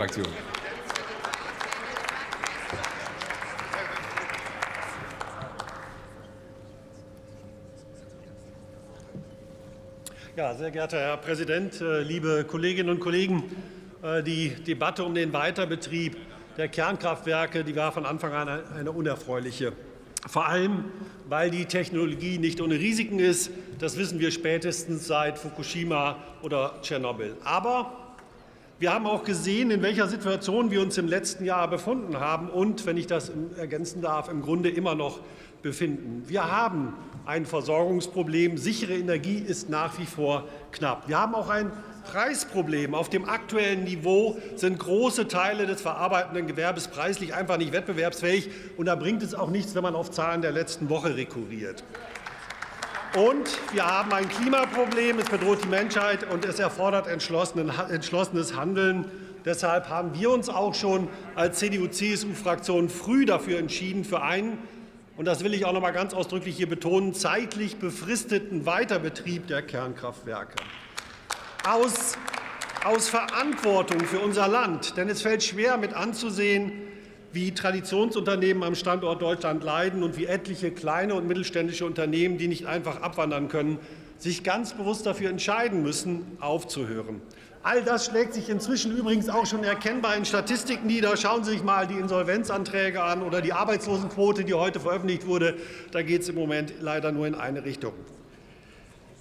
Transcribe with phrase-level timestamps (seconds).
[0.00, 0.24] Fraktion.
[10.36, 13.42] Ja, sehr geehrter Herr Präsident, äh, liebe Kolleginnen und Kollegen!
[14.02, 16.16] Äh, die Debatte um den Weiterbetrieb
[16.56, 19.74] der Kernkraftwerke die war von Anfang an eine unerfreuliche.
[20.26, 20.84] Vor allem,
[21.28, 23.50] weil die Technologie nicht ohne Risiken ist.
[23.78, 27.36] Das wissen wir spätestens seit Fukushima oder Tschernobyl.
[27.44, 28.09] Aber
[28.80, 32.86] wir haben auch gesehen, in welcher Situation wir uns im letzten Jahr befunden haben und,
[32.86, 35.20] wenn ich das ergänzen darf, im Grunde immer noch
[35.62, 36.24] befinden.
[36.26, 36.94] Wir haben
[37.26, 38.56] ein Versorgungsproblem.
[38.56, 41.08] Sichere Energie ist nach wie vor knapp.
[41.08, 41.70] Wir haben auch ein
[42.10, 42.94] Preisproblem.
[42.94, 48.48] Auf dem aktuellen Niveau sind große Teile des verarbeitenden Gewerbes preislich einfach nicht wettbewerbsfähig.
[48.78, 51.84] Und da bringt es auch nichts, wenn man auf Zahlen der letzten Woche rekurriert.
[53.16, 59.04] Und wir haben ein Klimaproblem, es bedroht die Menschheit und es erfordert entschlossenes Handeln.
[59.44, 64.58] Deshalb haben wir uns auch schon als CDU-CSU-Fraktion früh dafür entschieden, für einen,
[65.16, 69.62] und das will ich auch noch mal ganz ausdrücklich hier betonen, zeitlich befristeten Weiterbetrieb der
[69.62, 70.54] Kernkraftwerke.
[71.68, 72.16] Aus,
[72.84, 76.89] aus Verantwortung für unser Land, denn es fällt schwer mit anzusehen,
[77.32, 82.66] wie Traditionsunternehmen am Standort Deutschland leiden und wie etliche kleine und mittelständische Unternehmen, die nicht
[82.66, 83.78] einfach abwandern können,
[84.18, 87.22] sich ganz bewusst dafür entscheiden müssen, aufzuhören.
[87.62, 91.16] All das schlägt sich inzwischen übrigens auch schon erkennbar in Statistiken nieder.
[91.18, 95.56] Schauen Sie sich mal die Insolvenzanträge an oder die Arbeitslosenquote, die heute veröffentlicht wurde.
[95.92, 97.92] Da geht es im Moment leider nur in eine Richtung.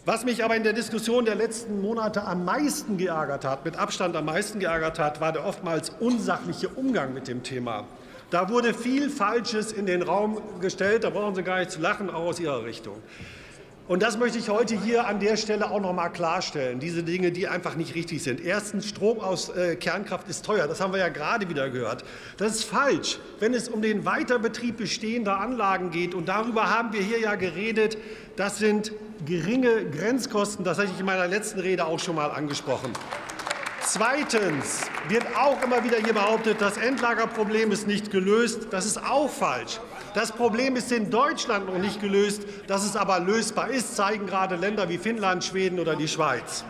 [0.09, 4.16] Was mich aber in der Diskussion der letzten Monate am meisten geärgert hat, mit Abstand
[4.16, 7.85] am meisten geärgert hat, war der oftmals unsachliche Umgang mit dem Thema.
[8.31, 12.09] Da wurde viel Falsches in den Raum gestellt, da brauchen Sie gar nicht zu lachen,
[12.09, 12.95] auch aus Ihrer Richtung.
[13.88, 16.79] Und das möchte ich heute hier an der Stelle auch noch mal klarstellen.
[16.79, 18.44] Diese Dinge, die einfach nicht richtig sind.
[18.44, 20.67] Erstens, Strom aus äh, Kernkraft ist teuer.
[20.67, 22.03] Das haben wir ja gerade wieder gehört.
[22.38, 23.19] Das ist falsch.
[23.39, 27.97] Wenn es um den Weiterbetrieb bestehender Anlagen geht, und darüber haben wir hier ja geredet,
[28.35, 28.91] das sind
[29.25, 30.63] geringe Grenzkosten.
[30.63, 32.94] Das hatte ich in meiner letzten Rede auch schon mal angesprochen.
[33.81, 38.68] Zweitens wird auch immer wieder hier behauptet, das Endlagerproblem ist nicht gelöst.
[38.72, 39.79] Das ist auch falsch.
[40.13, 42.44] Das Problem ist in Deutschland noch nicht gelöst.
[42.68, 46.63] Dass es aber lösbar ist, zeigen gerade Länder wie Finnland, Schweden oder die Schweiz.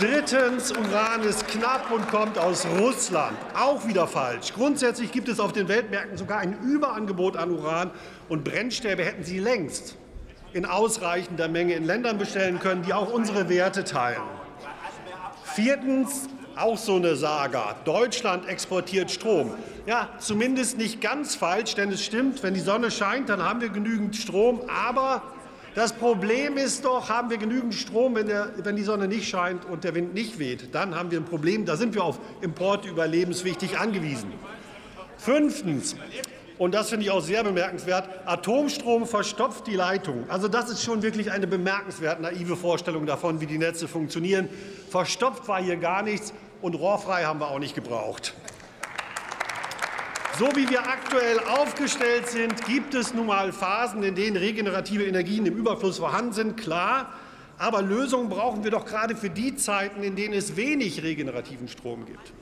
[0.00, 3.36] Drittens, Uran ist knapp und kommt aus Russland.
[3.54, 4.52] Auch wieder falsch.
[4.52, 7.90] Grundsätzlich gibt es auf den Weltmärkten sogar ein Überangebot an Uran
[8.28, 9.96] und Brennstäbe hätten Sie längst
[10.54, 14.22] in ausreichender Menge in Ländern bestellen können, die auch unsere Werte teilen.
[15.42, 17.76] Viertens, auch so eine Saga.
[17.84, 19.52] Deutschland exportiert Strom.
[19.86, 23.68] Ja, zumindest nicht ganz falsch, denn es stimmt, wenn die Sonne scheint, dann haben wir
[23.68, 24.62] genügend Strom.
[24.68, 25.22] Aber
[25.74, 29.64] das Problem ist doch, haben wir genügend Strom, wenn, der, wenn die Sonne nicht scheint
[29.64, 30.72] und der Wind nicht weht.
[30.72, 31.66] Dann haben wir ein Problem.
[31.66, 34.32] Da sind wir auf Importe überlebenswichtig angewiesen.
[35.16, 35.96] Fünftens,
[36.58, 40.24] und das finde ich auch sehr bemerkenswert, Atomstrom verstopft die Leitung.
[40.28, 44.48] Also das ist schon wirklich eine bemerkenswert naive Vorstellung davon, wie die Netze funktionieren.
[44.90, 46.32] Verstopft war hier gar nichts
[46.62, 48.34] und rohrfrei haben wir auch nicht gebraucht.
[50.38, 55.46] So wie wir aktuell aufgestellt sind, gibt es nun mal Phasen, in denen regenerative Energien
[55.46, 57.12] im Überfluss vorhanden sind, klar.
[57.58, 62.04] Aber Lösungen brauchen wir doch gerade für die Zeiten, in denen es wenig regenerativen Strom
[62.06, 62.32] gibt.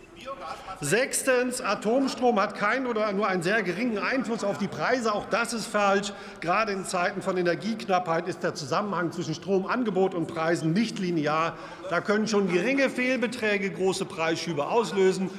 [0.81, 1.61] Sechstens.
[1.61, 5.13] Atomstrom hat keinen oder nur einen sehr geringen Einfluss auf die Preise.
[5.13, 6.13] Auch das ist falsch.
[6.41, 11.57] Gerade in Zeiten von Energieknappheit ist der Zusammenhang zwischen Stromangebot und Preisen nicht linear.
[11.91, 15.31] Da können schon geringe Fehlbeträge große Preisschübe auslösen.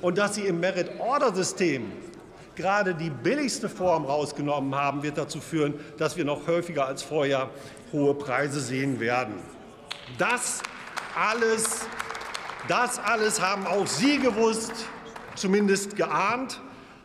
[0.00, 1.90] Und dass Sie im Merit-Order-System
[2.56, 7.50] gerade die billigste Form rausgenommen haben, wird dazu führen, dass wir noch häufiger als vorher
[7.92, 9.34] hohe Preise sehen werden.
[10.18, 10.62] Das
[11.16, 11.86] alles
[12.68, 14.72] das alles haben auch Sie gewusst,
[15.34, 16.60] zumindest geahnt.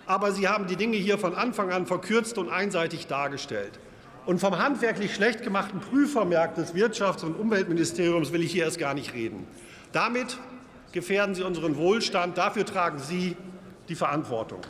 [0.05, 3.77] Aber Sie haben die Dinge hier von Anfang an verkürzt und einseitig dargestellt.
[4.25, 8.93] Und vom handwerklich schlecht gemachten Prüfvermerk des Wirtschafts- und Umweltministeriums will ich hier erst gar
[8.93, 9.45] nicht reden.
[9.91, 10.37] Damit
[10.93, 12.37] gefährden Sie unseren Wohlstand.
[12.37, 13.35] Dafür tragen Sie
[13.89, 14.61] die Verantwortung.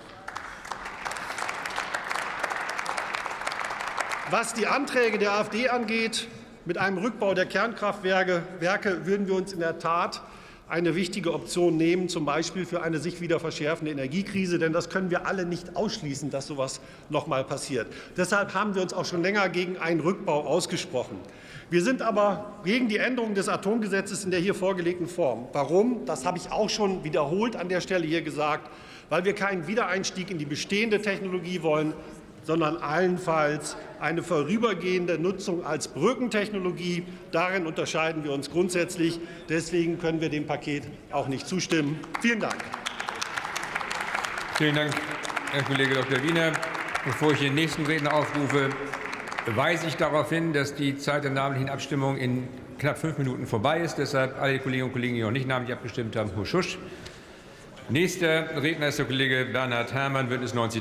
[4.31, 6.27] Was die Anträge der AfD angeht,
[6.65, 8.43] mit einem Rückbau der Kernkraftwerke
[9.03, 10.21] würden wir uns in der Tat
[10.67, 14.59] eine wichtige Option nehmen, zum Beispiel für eine sich wieder verschärfende Energiekrise.
[14.59, 16.79] Denn das können wir alle nicht ausschließen, dass so etwas
[17.09, 17.87] noch mal passiert.
[18.17, 21.17] Deshalb haben wir uns auch schon länger gegen einen Rückbau ausgesprochen.
[21.71, 25.47] Wir sind aber gegen die Änderung des Atomgesetzes in der hier vorgelegten Form.
[25.53, 26.05] Warum?
[26.05, 28.69] Das habe ich auch schon wiederholt an der Stelle hier gesagt.
[29.09, 31.95] Weil wir keinen Wiedereinstieg in die bestehende Technologie wollen,
[32.43, 37.03] sondern allenfalls eine vorübergehende Nutzung als Brückentechnologie.
[37.31, 39.19] Darin unterscheiden wir uns grundsätzlich.
[39.49, 41.99] Deswegen können wir dem Paket auch nicht zustimmen.
[42.21, 42.57] Vielen Dank.
[44.57, 44.93] Vielen Dank,
[45.51, 46.21] Herr Kollege Dr.
[46.23, 46.51] Wiener.
[47.05, 48.69] Bevor ich den nächsten Redner aufrufe,
[49.55, 52.47] weise ich darauf hin, dass die Zeit der namentlichen Abstimmung in
[52.77, 53.95] knapp fünf Minuten vorbei ist.
[53.95, 56.77] Deshalb alle Kolleginnen und Kollegen, die noch nicht namentlich abgestimmt haben, husch, husch.
[57.91, 60.77] Nächster Redner ist der Kollege Bernhard Herrmann, Bündnis 90